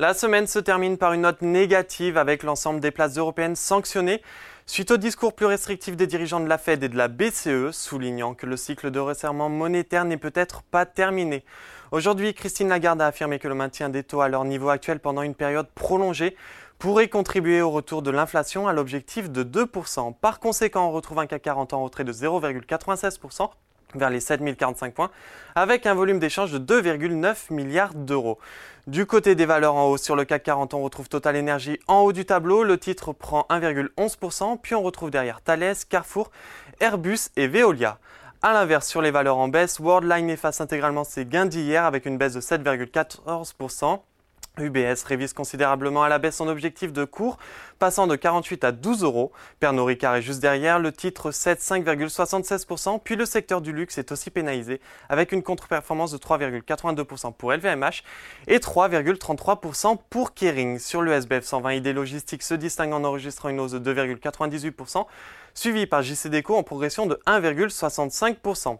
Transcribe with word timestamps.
La 0.00 0.14
semaine 0.14 0.46
se 0.46 0.60
termine 0.60 0.96
par 0.96 1.12
une 1.12 1.22
note 1.22 1.42
négative 1.42 2.18
avec 2.18 2.44
l'ensemble 2.44 2.78
des 2.78 2.92
places 2.92 3.18
européennes 3.18 3.56
sanctionnées 3.56 4.22
suite 4.64 4.92
au 4.92 4.96
discours 4.96 5.34
plus 5.34 5.46
restrictif 5.46 5.96
des 5.96 6.06
dirigeants 6.06 6.38
de 6.38 6.48
la 6.48 6.56
Fed 6.56 6.84
et 6.84 6.88
de 6.88 6.96
la 6.96 7.08
BCE, 7.08 7.72
soulignant 7.72 8.34
que 8.34 8.46
le 8.46 8.56
cycle 8.56 8.92
de 8.92 9.00
resserrement 9.00 9.48
monétaire 9.48 10.04
n'est 10.04 10.16
peut-être 10.16 10.62
pas 10.62 10.86
terminé. 10.86 11.44
Aujourd'hui, 11.90 12.32
Christine 12.32 12.68
Lagarde 12.68 13.02
a 13.02 13.08
affirmé 13.08 13.40
que 13.40 13.48
le 13.48 13.56
maintien 13.56 13.88
des 13.88 14.04
taux 14.04 14.20
à 14.20 14.28
leur 14.28 14.44
niveau 14.44 14.68
actuel 14.68 15.00
pendant 15.00 15.22
une 15.22 15.34
période 15.34 15.66
prolongée 15.74 16.36
pourrait 16.78 17.08
contribuer 17.08 17.60
au 17.60 17.70
retour 17.70 18.00
de 18.02 18.12
l'inflation 18.12 18.68
à 18.68 18.72
l'objectif 18.72 19.32
de 19.32 19.42
2%. 19.42 20.14
Par 20.14 20.38
conséquent, 20.38 20.86
on 20.86 20.92
retrouve 20.92 21.18
un 21.18 21.26
CAC 21.26 21.42
40 21.42 21.72
en 21.72 21.82
retrait 21.82 22.04
de 22.04 22.12
0,96% 22.12 23.50
vers 23.94 24.10
les 24.10 24.20
7045 24.20 24.94
points, 24.94 25.10
avec 25.54 25.86
un 25.86 25.94
volume 25.94 26.18
d'échange 26.18 26.52
de 26.52 26.58
2,9 26.58 27.52
milliards 27.52 27.94
d'euros. 27.94 28.38
Du 28.86 29.06
côté 29.06 29.34
des 29.34 29.44
valeurs 29.44 29.74
en 29.74 29.88
hausse 29.88 30.02
sur 30.02 30.16
le 30.16 30.24
CAC 30.24 30.44
40, 30.44 30.74
on 30.74 30.82
retrouve 30.82 31.08
Total 31.08 31.36
Energy 31.36 31.78
en 31.88 32.00
haut 32.00 32.12
du 32.12 32.24
tableau. 32.24 32.64
Le 32.64 32.78
titre 32.78 33.12
prend 33.12 33.46
1,11%, 33.50 34.58
puis 34.62 34.74
on 34.74 34.82
retrouve 34.82 35.10
derrière 35.10 35.40
Thales, 35.42 35.74
Carrefour, 35.88 36.30
Airbus 36.80 37.28
et 37.36 37.48
Veolia. 37.48 37.98
A 38.40 38.52
l'inverse, 38.52 38.86
sur 38.86 39.02
les 39.02 39.10
valeurs 39.10 39.36
en 39.36 39.48
baisse, 39.48 39.80
Worldline 39.80 40.30
efface 40.30 40.60
intégralement 40.60 41.04
ses 41.04 41.26
gains 41.26 41.46
d'hier 41.46 41.84
avec 41.84 42.06
une 42.06 42.18
baisse 42.18 42.34
de 42.34 42.40
7,14%. 42.40 44.00
UBS 44.60 45.02
révise 45.04 45.32
considérablement 45.32 46.02
à 46.02 46.08
la 46.08 46.18
baisse 46.18 46.36
son 46.36 46.48
objectif 46.48 46.92
de 46.92 47.04
cours, 47.04 47.38
passant 47.78 48.06
de 48.06 48.16
48 48.16 48.64
à 48.64 48.72
12 48.72 49.04
euros. 49.04 49.32
Pernod 49.60 49.86
Ricard 49.86 50.16
est 50.16 50.22
juste 50.22 50.40
derrière, 50.40 50.78
le 50.78 50.92
titre 50.92 51.30
cède 51.30 51.58
5,76%, 51.58 53.00
puis 53.02 53.16
le 53.16 53.26
secteur 53.26 53.60
du 53.60 53.72
luxe 53.72 53.98
est 53.98 54.12
aussi 54.12 54.30
pénalisé, 54.30 54.80
avec 55.08 55.32
une 55.32 55.42
contre-performance 55.42 56.12
de 56.12 56.18
3,82% 56.18 57.32
pour 57.32 57.52
LVMH 57.52 58.02
et 58.46 58.58
3,33% 58.58 59.98
pour 60.10 60.34
Kering. 60.34 60.78
Sur 60.78 61.02
le 61.02 61.12
SBF 61.12 61.44
120, 61.44 61.74
ID 61.74 61.86
Logistique 61.88 62.42
se 62.42 62.54
distingue 62.54 62.92
en 62.92 63.04
enregistrant 63.04 63.48
une 63.48 63.60
hausse 63.60 63.72
de 63.72 63.94
2,98%, 63.94 65.06
suivi 65.54 65.86
par 65.86 66.02
JCDECO 66.02 66.56
en 66.56 66.62
progression 66.62 67.06
de 67.06 67.20
1,65%. 67.26 68.78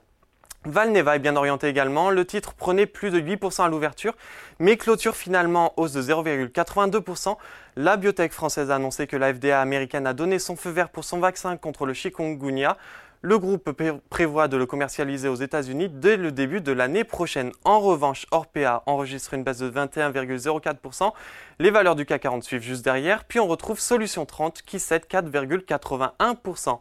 Valneva 0.65 1.17
est 1.17 1.21
bien 1.21 1.37
orienté 1.37 1.69
également. 1.69 2.11
Le 2.11 2.25
titre 2.25 2.55
prenait 2.55 2.87
plus 2.87 3.11
de 3.11 3.21
8% 3.21 3.65
à 3.65 3.69
l'ouverture, 3.69 4.15
mais 4.59 4.77
clôture 4.77 5.17
finalement 5.17 5.73
hausse 5.77 5.93
de 5.93 6.03
0,82%. 6.03 7.37
La 7.77 7.97
biotech 7.97 8.33
française 8.33 8.71
a 8.71 8.75
annoncé 8.75 9.07
que 9.07 9.17
la 9.17 9.33
FDA 9.33 9.61
américaine 9.61 10.07
a 10.07 10.13
donné 10.13 10.39
son 10.39 10.57
feu 10.57 10.71
vert 10.71 10.91
pour 10.91 11.05
son 11.05 11.21
vaccin 11.21 11.57
contre 11.57 11.87
le 11.87 11.95
chikungunya. 11.95 12.77
Le 13.21 13.37
groupe 13.41 13.73
prévoit 14.11 14.47
de 14.47 14.57
le 14.57 14.65
commercialiser 14.65 15.27
aux 15.29 15.35
États-Unis 15.35 15.89
dès 15.89 16.17
le 16.17 16.31
début 16.31 16.61
de 16.61 16.71
l'année 16.71 17.03
prochaine. 17.03 17.51
En 17.65 17.81
revanche, 17.81 18.27
Orpea 18.31 18.85
enregistre 18.87 19.35
une 19.35 19.43
baisse 19.43 19.59
de 19.59 19.69
21,04%. 19.69 21.13
Les 21.59 21.73
valeurs 21.73 21.97
du 21.97 22.07
CAC 22.07 22.23
40 22.23 22.45
suivent 22.45 22.63
juste 22.63 22.85
derrière. 22.85 23.25
Puis 23.25 23.41
on 23.41 23.49
retrouve 23.49 23.81
Solution 23.81 24.25
30 24.25 24.63
qui 24.63 24.79
cède 24.79 25.07
4,81%. 25.11 26.79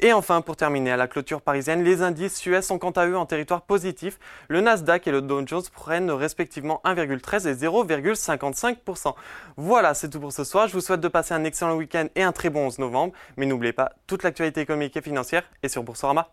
Et 0.00 0.12
enfin, 0.12 0.40
pour 0.40 0.56
terminer, 0.56 0.90
à 0.90 0.96
la 0.96 1.06
clôture 1.06 1.40
parisienne, 1.40 1.84
les 1.84 2.02
indices 2.02 2.44
US 2.46 2.66
sont 2.66 2.78
quant 2.78 2.90
à 2.90 3.06
eux 3.06 3.16
en 3.16 3.26
territoire 3.26 3.62
positif. 3.62 4.18
Le 4.48 4.60
Nasdaq 4.60 5.06
et 5.06 5.12
le 5.12 5.22
Dow 5.22 5.46
Jones 5.46 5.62
prennent 5.72 6.10
respectivement 6.10 6.80
1,13 6.84 7.46
et 7.46 7.54
0,55%. 7.54 9.14
Voilà, 9.56 9.94
c'est 9.94 10.08
tout 10.08 10.18
pour 10.18 10.32
ce 10.32 10.42
soir. 10.42 10.66
Je 10.66 10.72
vous 10.72 10.80
souhaite 10.80 11.00
de 11.00 11.08
passer 11.08 11.34
un 11.34 11.44
excellent 11.44 11.76
week-end 11.76 12.06
et 12.16 12.22
un 12.22 12.32
très 12.32 12.50
bon 12.50 12.66
11 12.66 12.80
novembre. 12.80 13.12
Mais 13.36 13.46
n'oubliez 13.46 13.72
pas, 13.72 13.92
toute 14.06 14.24
l'actualité 14.24 14.62
économique 14.62 14.96
et 14.96 15.02
financière 15.02 15.44
est 15.62 15.73
sur 15.74 15.82
Boursorama. 15.82 16.30